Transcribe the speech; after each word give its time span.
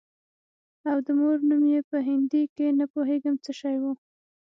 او 0.89 0.97
د 1.05 1.07
مور 1.19 1.37
نوم 1.49 1.63
يې 1.73 1.81
په 1.89 1.97
هندي 2.07 2.41
کښې 2.55 2.67
نه 2.79 2.85
پوهېږم 2.93 3.35
څه 3.43 3.51
شى 3.59 3.75
و. 3.81 3.83